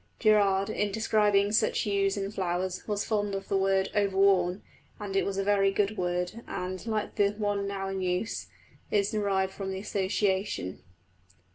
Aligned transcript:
Gerarde, 0.17 0.71
in 0.73 0.91
describing 0.91 1.51
such 1.51 1.81
hues 1.81 2.17
in 2.17 2.31
flowers, 2.31 2.87
was 2.87 3.05
fond 3.05 3.35
of 3.35 3.49
the 3.49 3.55
word 3.55 3.89
"overworn"; 3.93 4.63
and 4.99 5.15
it 5.15 5.23
was 5.27 5.37
a 5.37 5.43
very 5.43 5.69
good 5.71 5.95
word, 5.95 6.41
and, 6.47 6.83
like 6.87 7.17
the 7.17 7.29
one 7.33 7.67
now 7.67 7.87
in 7.87 8.01
use, 8.01 8.47
is 8.89 9.11
derived 9.11 9.53
from 9.53 9.69
the 9.71 9.77
association. 9.77 10.81